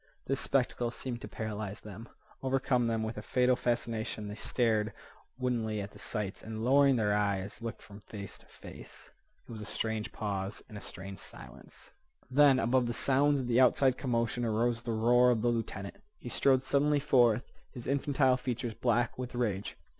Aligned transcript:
This 0.25 0.39
spectacle 0.41 0.89
seemed 0.89 1.21
to 1.21 1.27
paralyze 1.27 1.81
them, 1.81 2.09
overcome 2.41 2.87
them 2.87 3.03
with 3.03 3.19
a 3.19 3.21
fatal 3.21 3.55
fascination. 3.55 4.27
They 4.29 4.33
stared 4.33 4.93
woodenly 5.37 5.79
at 5.79 5.91
the 5.91 5.99
sights, 5.99 6.41
and, 6.41 6.65
lowering 6.65 6.95
their 6.95 7.13
eyes, 7.13 7.61
looked 7.61 7.83
from 7.83 7.99
face 7.99 8.39
to 8.39 8.47
face. 8.47 9.11
It 9.47 9.51
was 9.51 9.61
a 9.61 9.65
strange 9.65 10.11
pause, 10.11 10.63
and 10.67 10.75
a 10.75 10.81
strange 10.81 11.19
silence. 11.19 11.91
Then, 12.31 12.57
above 12.57 12.87
the 12.87 12.93
sounds 12.95 13.41
of 13.41 13.47
the 13.47 13.59
outside 13.61 13.95
commotion, 13.95 14.43
arose 14.43 14.81
the 14.81 14.91
roar 14.91 15.29
of 15.29 15.43
the 15.43 15.49
lieutenant. 15.49 15.97
He 16.17 16.29
strode 16.29 16.63
suddenly 16.63 16.99
forth, 16.99 17.43
his 17.71 17.85
infantile 17.85 18.37
features 18.37 18.73
black 18.73 19.19
with 19.19 19.35
rage. 19.35 19.77